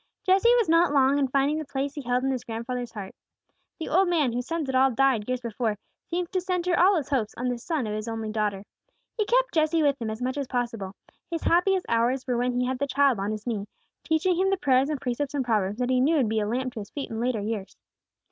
Jesse 0.25 0.49
was 0.57 0.67
not 0.67 0.91
long 0.91 1.19
in 1.19 1.27
finding 1.27 1.59
the 1.59 1.63
place 1.65 1.93
he 1.93 2.01
held 2.01 2.23
in 2.23 2.31
his 2.31 2.43
grandfather's 2.43 2.93
heart. 2.93 3.13
The 3.77 3.87
old 3.87 4.07
man, 4.09 4.33
whose 4.33 4.47
sons 4.47 4.67
had 4.67 4.73
all 4.73 4.89
died 4.89 5.27
years 5.27 5.41
before, 5.41 5.77
seemed 6.07 6.31
to 6.31 6.41
centre 6.41 6.75
all 6.75 6.97
his 6.97 7.09
hopes 7.09 7.35
on 7.37 7.49
this 7.49 7.63
son 7.63 7.85
of 7.85 7.93
his 7.93 8.07
only 8.07 8.31
daughter. 8.31 8.63
He 9.15 9.25
kept 9.27 9.53
Jesse 9.53 9.83
with 9.83 10.01
him 10.01 10.09
as 10.09 10.19
much 10.19 10.39
as 10.39 10.47
possible; 10.47 10.95
his 11.29 11.43
happiest 11.43 11.85
hours 11.87 12.25
were 12.25 12.35
when 12.35 12.53
he 12.59 12.65
had 12.65 12.79
the 12.79 12.87
child 12.87 13.19
on 13.19 13.29
his 13.29 13.45
knee, 13.45 13.67
teaching 14.03 14.35
him 14.37 14.49
the 14.49 14.57
prayers 14.57 14.89
and 14.89 14.99
precepts 14.99 15.35
and 15.35 15.45
proverbs 15.45 15.77
that 15.77 15.91
he 15.91 16.01
knew 16.01 16.15
would 16.17 16.29
be 16.29 16.39
a 16.39 16.47
lamp 16.47 16.73
to 16.73 16.79
his 16.79 16.89
feet 16.89 17.11
in 17.11 17.19
later 17.19 17.41
years. 17.41 17.77